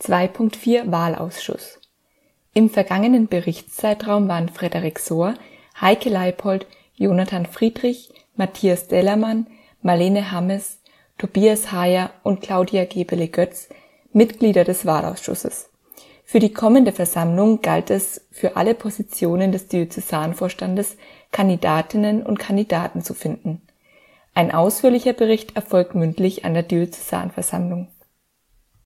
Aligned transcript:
2.4 0.00 0.92
Wahlausschuss 0.92 1.80
Im 2.54 2.70
vergangenen 2.70 3.26
Berichtszeitraum 3.26 4.28
waren 4.28 4.48
Frederik 4.48 5.00
Sohr, 5.00 5.34
Heike 5.80 6.08
Leipold, 6.08 6.66
Jonathan 6.94 7.46
Friedrich, 7.46 8.10
Matthias 8.36 8.86
Dellermann, 8.86 9.48
Marlene 9.82 10.30
Hammes, 10.30 10.78
Tobias 11.18 11.72
Hayer 11.72 12.10
und 12.22 12.42
Claudia 12.42 12.84
Gebele-Götz 12.84 13.70
Mitglieder 14.12 14.62
des 14.62 14.86
Wahlausschusses. 14.86 15.68
Für 16.24 16.38
die 16.38 16.52
kommende 16.52 16.92
Versammlung 16.92 17.60
galt 17.60 17.90
es 17.90 18.24
für 18.30 18.56
alle 18.56 18.74
Positionen 18.74 19.50
des 19.50 19.66
Diözesanvorstandes 19.66 20.96
Kandidatinnen 21.32 22.22
und 22.22 22.38
Kandidaten 22.38 23.02
zu 23.02 23.14
finden. 23.14 23.62
Ein 24.32 24.52
ausführlicher 24.52 25.12
Bericht 25.12 25.56
erfolgt 25.56 25.96
mündlich 25.96 26.44
an 26.44 26.54
der 26.54 26.62
Diözesanversammlung 26.62 27.88